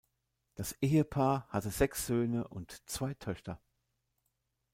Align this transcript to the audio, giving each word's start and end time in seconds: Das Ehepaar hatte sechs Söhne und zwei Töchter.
Das 0.55 0.71
Ehepaar 0.81 1.45
hatte 1.49 1.69
sechs 1.69 2.07
Söhne 2.07 2.47
und 2.47 2.71
zwei 2.89 3.13
Töchter. 3.13 3.61